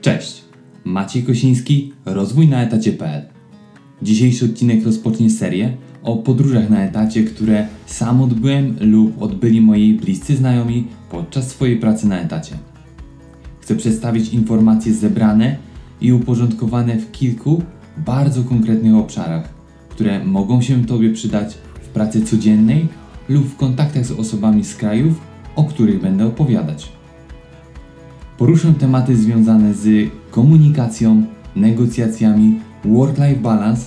Cześć, 0.00 0.44
Maciej 0.84 1.22
Kosiński, 1.22 1.92
rozwój 2.04 2.48
na 2.48 2.62
etacie.pl. 2.62 3.22
Dzisiejszy 4.02 4.44
odcinek 4.44 4.84
rozpocznie 4.84 5.30
serię 5.30 5.76
o 6.02 6.16
podróżach 6.16 6.70
na 6.70 6.84
etacie, 6.84 7.24
które 7.24 7.66
sam 7.86 8.22
odbyłem 8.22 8.76
lub 8.80 9.22
odbyli 9.22 9.60
moi 9.60 9.94
bliscy 9.94 10.36
znajomi 10.36 10.86
podczas 11.10 11.48
swojej 11.48 11.76
pracy 11.76 12.08
na 12.08 12.20
etacie. 12.20 12.56
Chcę 13.60 13.76
przedstawić 13.76 14.28
informacje 14.34 14.94
zebrane 14.94 15.56
i 16.00 16.12
uporządkowane 16.12 16.96
w 16.96 17.12
kilku 17.12 17.62
bardzo 17.96 18.44
konkretnych 18.44 18.94
obszarach, 18.94 19.54
które 19.88 20.24
mogą 20.24 20.62
się 20.62 20.84
Tobie 20.84 21.12
przydać 21.12 21.54
w 21.82 21.88
pracy 21.88 22.24
codziennej 22.24 22.88
lub 23.28 23.46
w 23.46 23.56
kontaktach 23.56 24.06
z 24.06 24.10
osobami 24.10 24.64
z 24.64 24.76
krajów, 24.76 25.20
o 25.56 25.64
których 25.64 26.00
będę 26.00 26.26
opowiadać. 26.26 26.97
Poruszę 28.38 28.74
tematy 28.74 29.16
związane 29.16 29.74
z 29.74 30.10
komunikacją, 30.30 31.24
negocjacjami, 31.56 32.60
work-life 32.84 33.40
balance, 33.40 33.86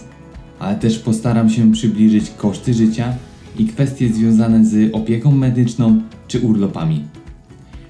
ale 0.60 0.76
też 0.76 1.00
postaram 1.00 1.50
się 1.50 1.72
przybliżyć 1.72 2.30
koszty 2.30 2.74
życia 2.74 3.14
i 3.58 3.66
kwestie 3.66 4.14
związane 4.14 4.66
z 4.66 4.96
opieką 4.96 5.32
medyczną 5.32 6.02
czy 6.28 6.40
urlopami. 6.40 7.04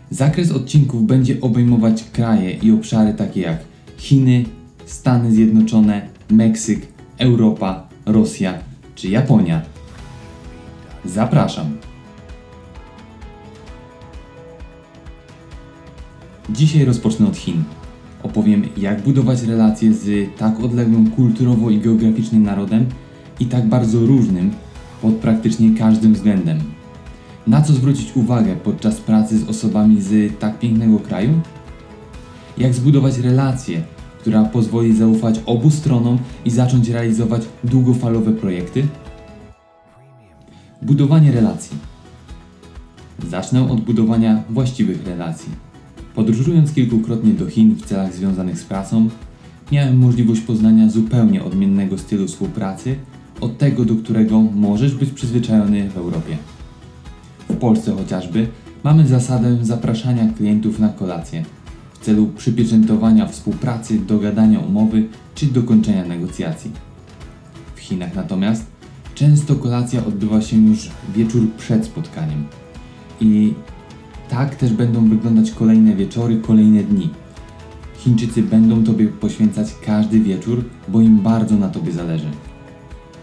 Zakres 0.10 0.52
odcinków 0.52 1.05
będzie 1.05 1.42
obejmować 1.42 2.04
kraje 2.04 2.52
i 2.52 2.72
obszary 2.72 3.14
takie 3.14 3.41
jak 3.41 3.58
Chiny, 3.98 4.46
Stany 4.86 5.32
Zjednoczone, 5.32 6.08
Meksyk, 6.30 6.88
Europa, 7.18 7.88
Rosja 8.05 8.54
czy 8.96 9.08
Japonia. 9.08 9.62
Zapraszam. 11.05 11.91
Dzisiaj 16.54 16.85
rozpocznę 16.85 17.27
od 17.27 17.38
Chin. 17.38 17.63
Opowiem, 18.24 18.63
jak 18.77 19.02
budować 19.02 19.41
relacje 19.41 19.94
z 19.94 20.35
tak 20.38 20.60
odległym 20.60 21.12
kulturowo 21.12 21.70
i 21.70 21.80
geograficznie 21.80 22.40
narodem 22.40 22.85
i 23.40 23.46
tak 23.46 23.68
bardzo 23.68 24.05
różnym 24.05 24.52
pod 25.02 25.13
praktycznie 25.13 25.77
każdym 25.77 26.13
względem. 26.13 26.60
Na 27.48 27.62
co 27.62 27.74
zwrócić 27.74 28.16
uwagę 28.16 28.55
podczas 28.55 28.98
pracy 28.98 29.40
z 29.40 29.49
osobami 29.49 30.02
z 30.02 30.40
tak 30.40 30.60
pięknego 30.60 30.99
kraju? 30.99 31.41
Jak 32.57 32.74
zbudować 32.74 33.18
relacje, 33.18 33.82
która 34.20 34.44
pozwoli 34.44 34.96
zaufać 34.96 35.41
obu 35.46 35.70
stronom 35.70 36.18
i 36.46 36.49
zacząć 36.49 36.90
realizować 36.90 37.41
długofalowe 37.63 38.32
projekty? 38.32 38.88
Budowanie 40.82 41.32
relacji. 41.32 41.77
Zacznę 43.29 43.72
od 43.72 43.82
budowania 43.82 44.44
właściwych 44.49 45.05
relacji. 45.07 45.71
Podróżując 46.15 46.73
kilkukrotnie 46.73 47.34
do 47.34 47.48
Chin 47.48 47.76
w 47.76 47.85
celach 47.85 48.13
związanych 48.13 48.59
z 48.59 48.63
pracą, 48.63 49.09
miałem 49.71 49.98
możliwość 49.98 50.41
poznania 50.41 50.90
zupełnie 50.90 51.43
odmiennego 51.43 51.98
stylu 51.98 52.27
współpracy 52.27 52.95
od 53.41 53.57
tego, 53.57 53.85
do 53.85 53.95
którego 53.95 54.41
możesz 54.41 54.95
być 54.95 55.09
przyzwyczajony 55.09 55.89
w 55.89 55.98
Europie. 55.98 56.37
W 57.49 57.55
Polsce 57.55 57.95
chociażby 57.95 58.48
mamy 58.84 59.07
zasadę 59.07 59.57
zapraszania 59.62 60.34
klientów 60.37 60.79
na 60.79 60.89
kolację 60.89 61.45
w 61.93 62.05
celu 62.05 62.27
przypieczętowania 62.37 63.27
współpracy, 63.27 63.99
dogadania 63.99 64.59
umowy 64.59 65.07
czy 65.35 65.45
dokończenia 65.45 66.06
negocjacji. 66.06 66.72
W 67.75 67.79
Chinach 67.79 68.16
natomiast 68.16 68.66
często 69.16 69.56
kolacja 69.56 70.06
odbywa 70.06 70.41
się 70.41 70.57
już 70.57 70.89
wieczór 71.16 71.47
przed 71.57 71.85
spotkaniem 71.85 72.44
i 73.22 73.53
tak 74.31 74.56
też 74.56 74.74
będą 74.74 75.09
wyglądać 75.09 75.51
kolejne 75.51 75.96
wieczory, 75.96 76.38
kolejne 76.38 76.84
dni. 76.84 77.09
Chińczycy 77.97 78.44
będą 78.44 78.83
Tobie 78.83 79.07
poświęcać 79.07 79.67
każdy 79.85 80.19
wieczór, 80.19 80.63
bo 80.88 81.01
im 81.01 81.17
bardzo 81.17 81.56
na 81.56 81.69
Tobie 81.69 81.91
zależy. 81.91 82.28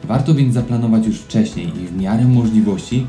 Warto 0.05 0.35
więc 0.35 0.55
zaplanować 0.55 1.07
już 1.07 1.17
wcześniej 1.17 1.67
i 1.67 1.87
w 1.87 1.97
miarę 1.97 2.25
możliwości 2.25 3.07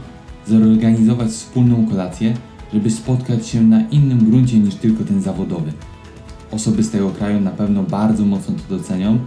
zorganizować 0.48 1.30
wspólną 1.30 1.88
kolację, 1.88 2.34
żeby 2.74 2.92
spotkać 2.92 3.48
się 3.48 3.64
na 3.64 3.82
innym 3.82 4.30
gruncie 4.30 4.60
niż 4.60 4.76
tylko 4.76 5.04
ten 5.04 5.22
zawodowy. 5.22 5.72
Osoby 6.52 6.84
z 6.84 6.92
tego 6.92 7.10
kraju 7.10 7.42
na 7.42 7.52
pewno 7.52 7.84
bardzo 7.84 8.26
mocno 8.26 8.56
to 8.56 8.78
docenią 8.78 9.20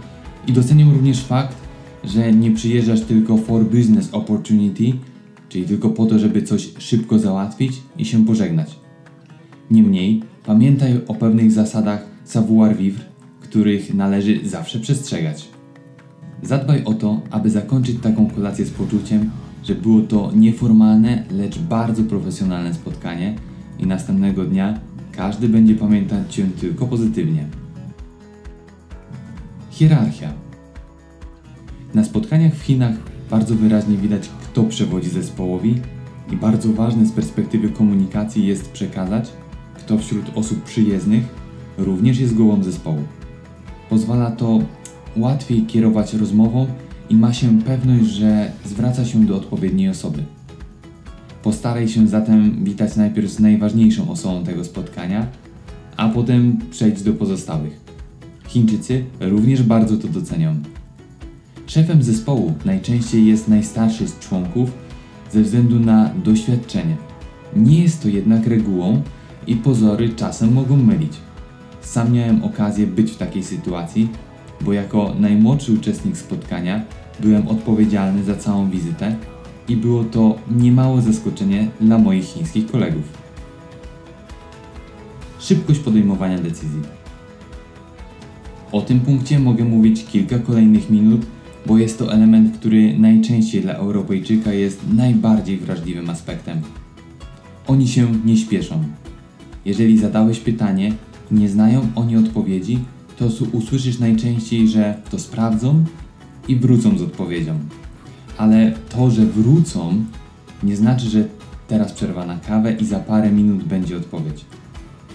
i 0.47 0.53
docenią 0.53 0.93
również 0.93 1.23
fakt, 1.23 1.57
że 2.03 2.31
nie 2.31 2.51
przyjeżdżasz 2.51 3.01
tylko 3.01 3.37
for 3.37 3.63
business 3.63 4.09
opportunity, 4.11 4.93
czyli 5.53 5.65
tylko 5.65 5.89
po 5.89 6.05
to, 6.05 6.19
żeby 6.19 6.41
coś 6.41 6.69
szybko 6.77 7.19
załatwić 7.19 7.81
i 7.97 8.05
się 8.05 8.25
pożegnać. 8.25 8.79
Niemniej 9.71 10.23
pamiętaj 10.45 11.01
o 11.07 11.15
pewnych 11.15 11.51
zasadach 11.51 12.05
savoir-vivre, 12.25 13.03
których 13.41 13.93
należy 13.93 14.49
zawsze 14.49 14.79
przestrzegać. 14.79 15.49
Zadbaj 16.43 16.83
o 16.83 16.93
to, 16.93 17.21
aby 17.31 17.49
zakończyć 17.49 17.99
taką 18.01 18.29
kolację 18.29 18.65
z 18.65 18.71
poczuciem, 18.71 19.29
że 19.63 19.75
było 19.75 20.01
to 20.01 20.31
nieformalne, 20.35 21.23
lecz 21.31 21.59
bardzo 21.59 22.03
profesjonalne 22.03 22.73
spotkanie 22.73 23.35
i 23.79 23.87
następnego 23.87 24.45
dnia 24.45 24.79
każdy 25.11 25.49
będzie 25.49 25.75
pamiętać 25.75 26.35
Cię 26.35 26.45
tylko 26.61 26.87
pozytywnie. 26.87 27.47
Hierarchia. 29.71 30.33
Na 31.93 32.03
spotkaniach 32.03 32.53
w 32.53 32.61
Chinach 32.61 33.12
bardzo 33.33 33.55
wyraźnie 33.55 33.97
widać, 33.97 34.29
kto 34.43 34.63
przewodzi 34.63 35.09
zespołowi 35.09 35.75
i 36.31 36.35
bardzo 36.35 36.73
ważne 36.73 37.05
z 37.05 37.11
perspektywy 37.11 37.69
komunikacji 37.69 38.47
jest 38.47 38.71
przekazać, 38.71 39.29
kto 39.75 39.97
wśród 39.97 40.25
osób 40.35 40.63
przyjezdnych 40.63 41.23
również 41.77 42.19
jest 42.19 42.35
głową 42.35 42.63
zespołu. 42.63 43.03
Pozwala 43.89 44.31
to 44.31 44.59
łatwiej 45.17 45.65
kierować 45.65 46.13
rozmową 46.13 46.67
i 47.09 47.15
ma 47.15 47.33
się 47.33 47.61
pewność, 47.61 48.05
że 48.05 48.51
zwraca 48.65 49.05
się 49.05 49.25
do 49.25 49.35
odpowiedniej 49.35 49.89
osoby. 49.89 50.23
Postaraj 51.43 51.87
się 51.87 52.07
zatem 52.07 52.63
witać 52.63 52.95
najpierw 52.95 53.31
z 53.31 53.39
najważniejszą 53.39 54.09
osobą 54.09 54.43
tego 54.43 54.63
spotkania, 54.63 55.27
a 55.97 56.09
potem 56.09 56.57
przejdź 56.71 57.01
do 57.01 57.13
pozostałych. 57.13 57.79
Chińczycy 58.47 59.05
również 59.19 59.63
bardzo 59.63 59.97
to 59.97 60.07
docenią. 60.07 60.55
Szefem 61.67 62.03
zespołu 62.03 62.53
najczęściej 62.65 63.25
jest 63.25 63.47
najstarszy 63.47 64.07
z 64.07 64.19
członków 64.19 64.71
ze 65.31 65.41
względu 65.41 65.79
na 65.79 66.09
doświadczenie. 66.23 66.97
Nie 67.55 67.83
jest 67.83 68.01
to 68.03 68.07
jednak 68.07 68.47
regułą 68.47 69.01
i 69.47 69.55
pozory 69.55 70.09
czasem 70.09 70.53
mogą 70.53 70.77
mylić. 70.77 71.13
Sam 71.81 72.13
miałem 72.13 72.43
okazję 72.43 72.87
być 72.87 73.11
w 73.11 73.17
takiej 73.17 73.43
sytuacji, 73.43 74.09
bo 74.61 74.73
jako 74.73 75.15
najmłodszy 75.19 75.73
uczestnik 75.73 76.17
spotkania 76.17 76.83
byłem 77.19 77.47
odpowiedzialny 77.47 78.23
za 78.23 78.35
całą 78.35 78.69
wizytę 78.69 79.15
i 79.67 79.75
było 79.75 80.03
to 80.03 80.35
niemałe 80.51 81.01
zaskoczenie 81.01 81.67
dla 81.81 81.97
moich 81.97 82.25
chińskich 82.25 82.71
kolegów. 82.71 83.03
Szybkość 85.39 85.79
podejmowania 85.79 86.37
decyzji. 86.37 86.81
O 88.71 88.81
tym 88.81 88.99
punkcie 88.99 89.39
mogę 89.39 89.65
mówić 89.65 90.05
kilka 90.05 90.39
kolejnych 90.39 90.89
minut, 90.89 91.25
bo 91.65 91.77
jest 91.77 91.99
to 91.99 92.13
element, 92.13 92.57
który 92.57 92.99
najczęściej 92.99 93.61
dla 93.61 93.73
Europejczyka 93.73 94.53
jest 94.53 94.81
najbardziej 94.93 95.57
wrażliwym 95.57 96.09
aspektem. 96.09 96.61
Oni 97.67 97.87
się 97.87 98.07
nie 98.25 98.37
śpieszą. 98.37 98.83
Jeżeli 99.65 99.97
zadałeś 99.97 100.39
pytanie 100.39 100.93
i 101.31 101.35
nie 101.35 101.49
znają 101.49 101.87
oni 101.95 102.17
odpowiedzi, 102.17 102.79
to 103.17 103.25
usłyszysz 103.51 103.99
najczęściej, 103.99 104.67
że 104.67 104.97
to 105.11 105.19
sprawdzą 105.19 105.85
i 106.47 106.55
wrócą 106.55 106.97
z 106.97 107.01
odpowiedzią. 107.01 107.59
Ale 108.37 108.71
to, 108.89 109.11
że 109.11 109.25
wrócą, 109.25 110.03
nie 110.63 110.75
znaczy, 110.75 111.09
że 111.09 111.27
teraz 111.67 111.91
przerwa 111.91 112.25
na 112.25 112.37
kawę 112.37 112.73
i 112.73 112.85
za 112.85 112.99
parę 112.99 113.31
minut 113.31 113.63
będzie 113.63 113.97
odpowiedź. 113.97 114.45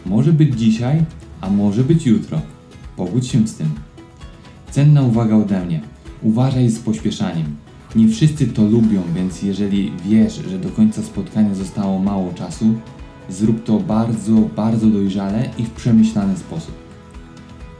Może 0.07 0.33
być 0.33 0.59
dzisiaj, 0.59 1.05
a 1.41 1.51
może 1.51 1.85
być 1.85 2.07
jutro. 2.07 2.41
Pogódź 2.97 3.27
się 3.27 3.49
z 3.49 3.55
tym. 3.55 3.71
Cenna 4.71 5.03
uwaga 5.03 5.37
ode 5.37 5.65
mnie. 5.67 5.81
Uważaj 6.23 6.69
z 6.69 6.79
pośpieszaniem. 6.79 7.57
Nie 7.97 8.09
wszyscy 8.09 8.47
to 8.47 8.63
lubią, 8.65 9.03
więc 9.15 9.43
jeżeli 9.43 9.93
wiesz, 10.05 10.43
że 10.51 10.59
do 10.59 10.69
końca 10.69 11.03
spotkania 11.03 11.55
zostało 11.55 11.99
mało 11.99 12.33
czasu, 12.33 12.75
zrób 13.29 13.65
to 13.65 13.81
bardzo, 13.81 14.33
bardzo 14.57 14.87
dojrzale 14.87 15.51
i 15.59 15.65
w 15.65 15.71
przemyślany 15.71 16.37
sposób. 16.37 16.75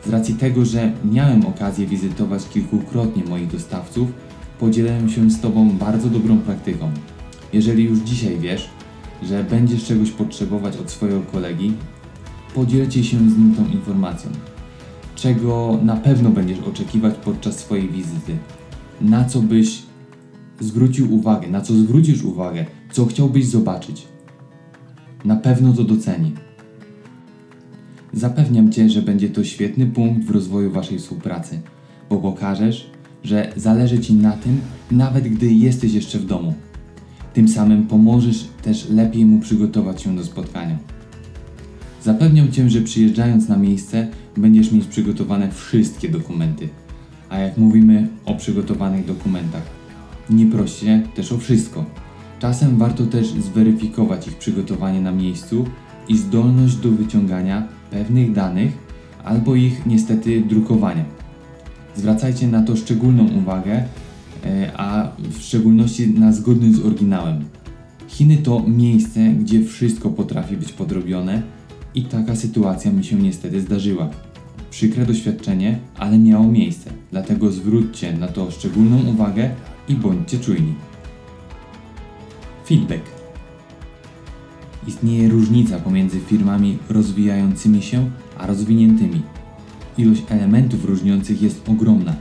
Z 0.07 0.09
racji 0.09 0.35
tego, 0.35 0.65
że 0.65 0.93
miałem 1.05 1.47
okazję 1.47 1.87
wizytować 1.87 2.49
kilkukrotnie 2.49 3.25
moich 3.25 3.47
dostawców, 3.47 4.09
podzielę 4.59 5.09
się 5.09 5.31
z 5.31 5.41
Tobą 5.41 5.71
bardzo 5.71 6.09
dobrą 6.09 6.39
praktyką. 6.39 6.91
Jeżeli 7.53 7.85
już 7.85 7.99
dzisiaj 7.99 8.39
wiesz, 8.39 8.69
że 9.23 9.45
będziesz 9.45 9.85
czegoś 9.85 10.11
potrzebować 10.11 10.77
od 10.77 10.91
swojego 10.91 11.21
kolegi, 11.21 11.73
podzielcie 12.55 13.05
się 13.05 13.17
z 13.17 13.39
nim 13.39 13.55
tą 13.57 13.67
informacją 13.67 14.31
czego 15.19 15.79
na 15.83 15.97
pewno 15.97 16.31
będziesz 16.31 16.59
oczekiwać 16.59 17.15
podczas 17.15 17.59
swojej 17.59 17.89
wizyty, 17.89 18.37
na 19.01 19.25
co 19.25 19.43
byś 19.43 19.83
zwrócił 20.61 21.15
uwagę, 21.15 21.49
na 21.49 21.61
co 21.61 21.75
zwrócisz 21.75 22.23
uwagę, 22.25 22.67
co 22.93 23.07
chciałbyś 23.07 23.47
zobaczyć. 23.47 24.07
Na 25.25 25.37
pewno 25.37 25.73
to 25.73 25.85
doceni. 25.85 26.33
Zapewniam 28.13 28.73
Cię, 28.73 28.89
że 28.89 29.03
będzie 29.03 29.31
to 29.31 29.45
świetny 29.45 29.87
punkt 29.87 30.25
w 30.27 30.31
rozwoju 30.31 30.71
Waszej 30.71 30.99
współpracy, 30.99 31.61
bo 32.11 32.17
pokażesz, 32.17 32.91
że 33.25 33.53
zależy 33.57 33.99
Ci 33.99 34.15
na 34.15 34.33
tym, 34.33 34.61
nawet 34.91 35.29
gdy 35.29 35.53
jesteś 35.53 35.93
jeszcze 35.93 36.19
w 36.19 36.27
domu. 36.27 36.55
Tym 37.35 37.49
samym 37.49 37.87
pomożesz 37.87 38.49
też 38.63 38.91
lepiej 38.91 39.27
mu 39.27 39.41
przygotować 39.41 40.03
się 40.03 40.17
do 40.17 40.25
spotkania. 40.25 40.79
Zapewniam 42.09 42.53
Cię, 42.53 42.71
że 42.71 42.81
przyjeżdżając 42.81 43.49
na 43.49 43.57
miejsce 43.57 44.09
będziesz 44.37 44.73
mieć 44.73 44.87
przygotowane 44.87 45.51
wszystkie 45.51 46.09
dokumenty. 46.09 46.69
A 47.29 47.39
jak 47.39 47.57
mówimy 47.57 48.09
o 48.25 48.35
przygotowanych 48.35 49.07
dokumentach, 49.07 49.63
nie 50.31 50.47
proście 50.47 51.03
też 51.15 51.33
o 51.33 51.39
wszystko. 51.39 51.85
Czasem 52.39 52.79
warto 52.79 53.07
też 53.07 53.27
zweryfikować 53.27 54.29
ich 54.29 54.37
przygotowanie 54.37 55.01
na 55.01 55.13
miejscu 55.13 55.65
i 56.09 56.19
zdolność 56.19 56.77
do 56.77 56.91
wyciągania 56.91 57.69
pewnych 57.91 58.33
danych 58.33 58.73
albo 59.25 59.55
ich 59.55 59.87
niestety 59.87 60.41
drukowania. 60.41 61.05
Zwracajcie 61.97 62.49
na 62.49 62.63
to 62.63 62.77
szczególną 62.77 63.29
uwagę, 63.29 63.85
e, 64.45 64.71
a 64.77 65.11
w 65.19 65.43
szczególności 65.43 66.09
na 66.11 66.33
zgodność 66.33 66.75
z 66.75 66.87
oryginałem. 66.87 67.45
Chiny 68.07 68.37
to 68.37 68.65
miejsce, 68.67 69.21
gdzie 69.21 69.65
wszystko 69.65 70.11
potrafi 70.11 70.57
być 70.57 70.73
podrobione 70.73 71.58
i 71.95 72.03
taka 72.03 72.37
sytuacja 72.37 72.93
mi 72.93 73.05
się 73.05 73.17
niestety 73.17 73.61
zdarzyła. 73.61 74.11
Przykre 74.71 75.07
doświadczenie, 75.07 75.79
ale 75.99 76.19
miało 76.19 76.49
miejsce, 76.49 76.91
dlatego 77.11 77.53
zwróćcie 77.53 78.13
na 78.13 78.29
to 78.29 78.51
szczególną 78.51 79.11
uwagę 79.11 79.51
i 79.89 79.95
bądźcie 79.95 80.39
czujni. 80.39 80.75
Feedback. 82.67 83.03
Istnieje 84.87 85.29
różnica 85.29 85.79
pomiędzy 85.79 86.21
firmami 86.21 86.79
rozwijającymi 86.89 87.83
się 87.83 88.11
a 88.39 88.47
rozwiniętymi. 88.47 89.23
Ilość 89.99 90.23
elementów 90.29 90.85
różniących 90.85 91.43
jest 91.43 91.69
ogromna, 91.69 92.15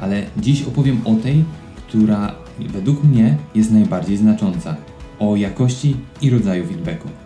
ale 0.00 0.22
dziś 0.38 0.62
opowiem 0.62 1.00
o 1.04 1.14
tej, 1.14 1.44
która 1.88 2.34
według 2.58 3.04
mnie 3.04 3.36
jest 3.54 3.70
najbardziej 3.70 4.16
znacząca 4.16 4.76
o 5.18 5.36
jakości 5.36 5.96
i 6.22 6.30
rodzaju 6.30 6.66
feedbacku. 6.66 7.21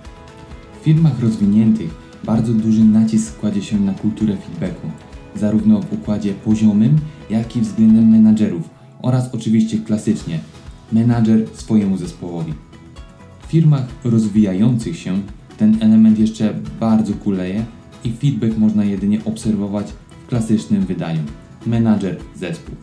Firmach 0.87 1.21
rozwiniętych 1.21 1.91
bardzo 2.25 2.53
duży 2.53 2.85
nacisk 2.85 3.39
kładzie 3.39 3.63
się 3.63 3.81
na 3.81 3.95
kulturę 3.95 4.37
feedbacku, 4.37 4.91
zarówno 5.37 5.81
w 5.81 5.93
układzie 5.93 6.35
poziomym, 6.35 6.99
jak 7.31 7.57
i 7.57 7.61
względem 7.61 8.09
menadżerów 8.09 8.71
oraz 9.03 9.35
oczywiście 9.35 9.79
klasycznie 9.79 10.41
menadżer 10.93 11.49
swojemu 11.55 11.97
zespołowi. 11.97 12.53
W 13.43 13.47
firmach 13.47 13.87
rozwijających 14.05 14.99
się 14.99 15.21
ten 15.59 15.77
element 15.81 16.19
jeszcze 16.19 16.55
bardzo 16.81 17.15
kuleje 17.15 17.65
i 18.05 18.13
feedback 18.13 18.59
można 18.59 18.85
jedynie 18.85 19.25
obserwować 19.25 19.87
w 20.25 20.29
klasycznym 20.29 20.87
wydaniu 20.87 21.21
menadżer 21.67 22.17
zespół. 22.37 22.75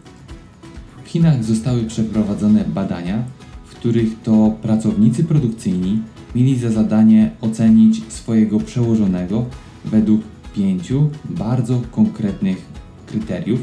W 1.04 1.08
Chinach 1.08 1.44
zostały 1.44 1.84
przeprowadzone 1.84 2.66
badania, 2.66 3.24
w 3.66 3.76
których 3.76 4.22
to 4.24 4.56
pracownicy 4.62 5.24
produkcyjni 5.24 6.00
mieli 6.36 6.60
za 6.60 6.72
zadanie 6.72 7.32
ocenić 7.42 8.14
swojego 8.14 8.60
przełożonego 8.60 9.46
według 9.86 10.22
pięciu 10.56 11.10
bardzo 11.26 11.82
konkretnych 11.92 12.66
kryteriów, 13.06 13.60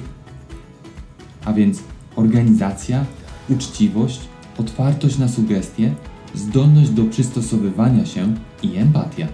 a 1.45 1.53
więc 1.53 1.83
organizacja, 2.17 3.05
uczciwość, 3.49 4.21
otwartość 4.59 5.19
na 5.19 5.29
sugestie, 5.29 5.95
zdolność 6.35 6.91
do 6.91 7.05
przystosowywania 7.05 8.07
się 8.07 8.35
i 8.63 8.77
empatia. 8.77 9.27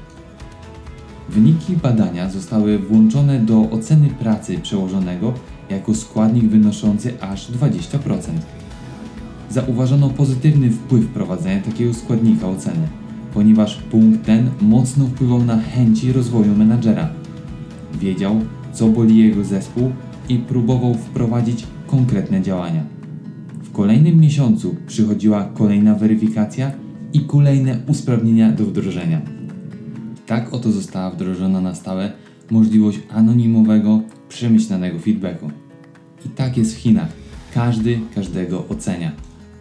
Wyniki 1.29 1.77
badania 1.77 2.31
zostały 2.31 2.79
włączone 2.79 3.41
do 3.41 3.71
oceny 3.71 4.09
pracy 4.09 4.59
przełożonego 4.59 5.33
jako 5.71 5.95
składnik 5.95 6.45
wynoszący 6.45 7.21
aż 7.21 7.51
20%. 7.51 8.19
Zauważono 9.51 10.11
pozytywny 10.11 10.71
wpływ 10.71 11.07
prowadzenia 11.07 11.63
takiego 11.63 11.95
składnika 11.95 12.49
oceny, 12.49 12.89
ponieważ 13.37 13.77
punkt 13.91 14.27
ten 14.27 14.51
mocno 14.61 15.07
wpływał 15.07 15.45
na 15.45 15.61
chęci 15.61 16.13
rozwoju 16.13 16.57
menadżera. 16.57 17.09
Wiedział, 18.01 18.41
co 18.73 18.89
boli 18.89 19.19
jego 19.19 19.45
zespół 19.45 19.93
i 20.29 20.39
próbował 20.39 20.95
wprowadzić 20.95 21.67
konkretne 21.87 22.43
działania. 22.43 22.83
W 23.63 23.73
kolejnym 23.73 24.21
miesiącu 24.21 24.77
przychodziła 24.87 25.45
kolejna 25.45 25.95
weryfikacja 25.95 26.73
i 27.13 27.21
kolejne 27.21 27.79
usprawnienia 27.87 28.53
do 28.53 28.65
wdrożenia. 28.65 29.21
Tak 30.27 30.55
oto 30.55 30.73
została 30.73 31.11
wdrożona 31.11 31.61
na 31.61 31.75
stałe 31.75 32.13
możliwość 32.51 32.99
anonimowego, 33.11 34.01
przemyślanego 34.29 34.99
feedbacku. 34.99 35.51
I 36.27 36.29
tak 36.29 36.57
jest 36.57 36.75
w 36.75 36.79
Chinach. 36.79 37.09
Każdy 37.55 37.99
każdego 38.15 38.69
ocenia, 38.69 39.13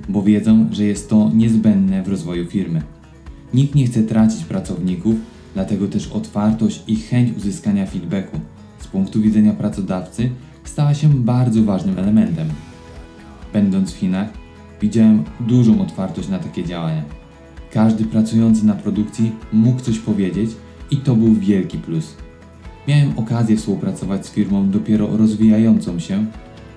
bo 0.09 0.23
wiedzą, 0.23 0.65
że 0.71 0.83
jest 0.83 1.09
to 1.09 1.31
niezbędne 1.33 2.03
w 2.03 2.07
rozwoju 2.07 2.45
firmy. 2.45 2.81
Nikt 3.53 3.75
nie 3.75 3.87
chce 3.87 4.03
tracić 4.03 4.43
pracowników, 4.43 5.15
dlatego 5.53 5.87
też 5.87 6.07
otwartość 6.07 6.83
i 6.87 6.95
chęć 6.95 7.37
uzyskania 7.37 7.85
feedbacku 7.85 8.39
z 8.79 8.87
punktu 8.87 9.21
widzenia 9.21 9.53
pracodawcy 9.53 10.29
stała 10.63 10.93
się 10.93 11.09
bardzo 11.09 11.63
ważnym 11.63 11.99
elementem. 11.99 12.47
Będąc 13.53 13.93
w 13.93 13.97
Chinach, 13.97 14.29
widziałem 14.81 15.23
dużą 15.39 15.81
otwartość 15.81 16.29
na 16.29 16.39
takie 16.39 16.63
działania. 16.63 17.03
Każdy 17.71 18.05
pracujący 18.05 18.65
na 18.65 18.73
produkcji 18.73 19.31
mógł 19.53 19.79
coś 19.79 19.99
powiedzieć 19.99 20.49
i 20.91 20.97
to 20.97 21.15
był 21.15 21.33
wielki 21.33 21.77
plus. 21.77 22.15
Miałem 22.87 23.19
okazję 23.19 23.57
współpracować 23.57 24.25
z 24.25 24.31
firmą 24.31 24.69
dopiero 24.69 25.17
rozwijającą 25.17 25.99
się, 25.99 26.25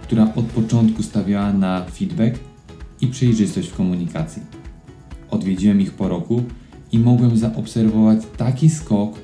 która 0.03 0.35
od 0.35 0.45
początku 0.45 1.03
stawiała 1.03 1.53
na 1.53 1.85
feedback 1.85 2.39
i 3.01 3.07
przejrzystość 3.07 3.69
w 3.69 3.77
komunikacji. 3.77 4.43
Odwiedziłem 5.31 5.81
ich 5.81 5.93
po 5.93 6.09
roku 6.09 6.43
i 6.93 6.99
mogłem 6.99 7.37
zaobserwować 7.37 8.19
taki 8.37 8.71
skok 8.71 9.15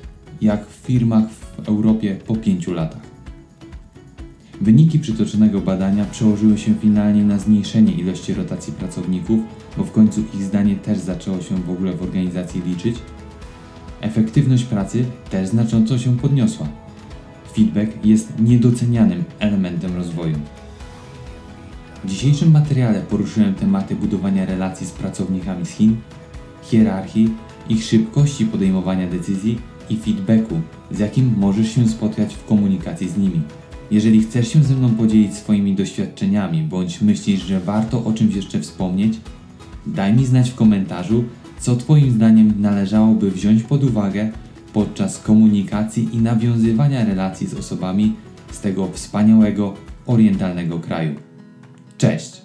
jak 0.41 0.67
w 0.67 0.73
firmach 0.73 1.29
w 1.29 1.67
Europie 1.69 2.17
po 2.27 2.35
5 2.35 2.67
latach. 2.67 3.15
Wyniki 4.61 4.99
przytoczonego 4.99 5.61
badania 5.61 6.05
przełożyły 6.05 6.57
się 6.57 6.75
finalnie 6.75 7.23
na 7.23 7.39
zmniejszenie 7.39 7.93
ilości 7.93 8.33
rotacji 8.33 8.73
pracowników, 8.73 9.39
bo 9.77 9.83
w 9.83 9.91
końcu 9.91 10.21
ich 10.21 10.43
zdanie 10.43 10.75
też 10.75 10.97
zaczęło 10.97 11.41
się 11.41 11.55
w 11.55 11.69
ogóle 11.69 11.93
w 11.93 12.03
organizacji 12.03 12.61
liczyć. 12.61 12.95
Efektywność 14.01 14.63
pracy 14.63 15.05
też 15.29 15.47
znacząco 15.47 15.97
się 15.97 16.17
podniosła. 16.17 16.67
Feedback 17.53 18.05
jest 18.05 18.39
niedocenianym 18.39 19.23
elementem 19.39 19.95
rozwoju. 19.95 20.35
W 22.05 22.07
dzisiejszym 22.07 22.51
materiale 22.51 23.01
poruszyłem 23.01 23.53
tematy 23.53 23.95
budowania 23.95 24.45
relacji 24.45 24.87
z 24.87 24.91
pracownikami 24.91 25.65
z 25.65 25.69
Chin, 25.69 25.95
hierarchii, 26.63 27.29
ich 27.69 27.83
szybkości 27.83 28.45
podejmowania 28.45 29.09
decyzji 29.09 29.59
i 29.89 29.97
feedbacku, 29.97 30.61
z 30.91 30.99
jakim 30.99 31.33
możesz 31.37 31.75
się 31.75 31.87
spotkać 31.87 32.35
w 32.35 32.45
komunikacji 32.45 33.09
z 33.09 33.17
nimi. 33.17 33.41
Jeżeli 33.91 34.21
chcesz 34.21 34.47
się 34.47 34.63
ze 34.63 34.75
mną 34.75 34.89
podzielić 34.89 35.33
swoimi 35.33 35.75
doświadczeniami, 35.75 36.61
bądź 36.61 37.01
myślisz, 37.01 37.41
że 37.41 37.59
warto 37.59 38.05
o 38.05 38.13
czymś 38.13 38.35
jeszcze 38.35 38.59
wspomnieć, 38.59 39.19
daj 39.85 40.13
mi 40.13 40.25
znać 40.25 40.49
w 40.49 40.55
komentarzu, 40.55 41.23
co 41.59 41.75
Twoim 41.75 42.11
zdaniem 42.11 42.61
należałoby 42.61 43.31
wziąć 43.31 43.63
pod 43.63 43.83
uwagę 43.83 44.31
podczas 44.73 45.19
komunikacji 45.19 46.09
i 46.13 46.17
nawiązywania 46.17 47.05
relacji 47.05 47.47
z 47.47 47.53
osobami 47.53 48.15
z 48.51 48.59
tego 48.59 48.89
wspaniałego 48.93 49.73
orientalnego 50.05 50.79
kraju. 50.79 51.15
Cześć! 52.05 52.44